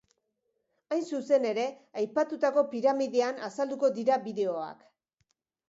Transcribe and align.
Hain 0.95 1.03
zuzen 1.17 1.45
ere, 1.49 1.65
aipatutako 2.03 2.65
piramidean 2.73 3.39
azalduko 3.51 3.93
dira 4.01 4.21
bideoak. 4.27 4.85